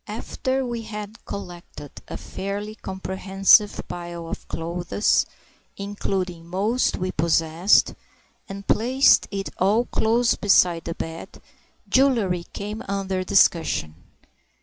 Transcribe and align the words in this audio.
After 0.07 0.65
we 0.65 0.81
had 0.81 1.23
collected 1.25 1.91
a 2.07 2.17
fairly 2.17 2.73
comprehensive 2.73 3.83
pile 3.87 4.27
of 4.27 4.47
clothes—including 4.47 6.47
most 6.47 6.95
we 6.97 7.11
possessed—and 7.11 8.65
placed 8.67 9.27
it 9.29 9.49
all 9.59 9.85
close 9.85 10.33
beside 10.33 10.85
the 10.85 10.95
bed, 10.95 11.39
jewellery 11.87 12.47
came 12.51 12.81
under 12.87 13.23
discussion. 13.23 13.93